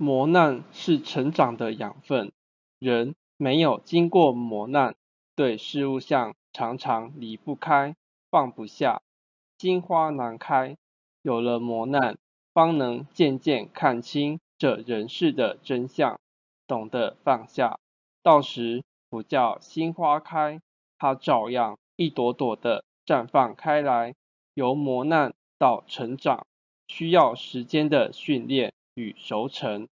[0.00, 2.30] 磨难是成长的养分，
[2.78, 4.94] 人没有经过磨难，
[5.34, 7.96] 对事物相常常离不开、
[8.30, 9.02] 放不下，
[9.58, 10.76] 心花难开。
[11.22, 12.16] 有了磨难，
[12.54, 16.20] 方能渐渐看清这人世的真相，
[16.68, 17.80] 懂得放下。
[18.22, 20.60] 到时不叫心花开，
[20.96, 24.14] 它照样一朵朵的绽放开来。
[24.54, 26.46] 由磨难到成长，
[26.86, 29.88] 需要时间的训练与熟成。